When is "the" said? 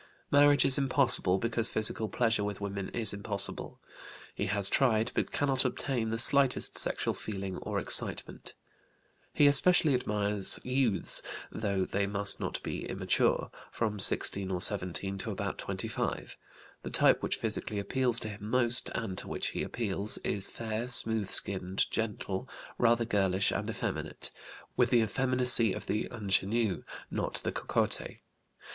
6.09-6.17, 16.81-16.89, 24.89-25.03, 25.85-26.05, 27.43-27.51